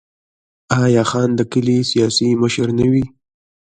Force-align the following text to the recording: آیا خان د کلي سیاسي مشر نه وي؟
آیا 0.83 1.03
خان 1.09 1.29
د 1.35 1.41
کلي 1.51 1.77
سیاسي 1.91 2.29
مشر 2.41 2.67
نه 2.79 2.85
وي؟ 2.91 3.03